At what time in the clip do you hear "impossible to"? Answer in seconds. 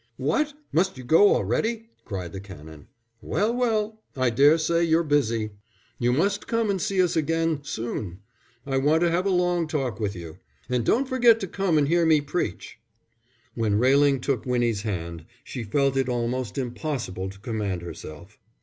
16.57-17.37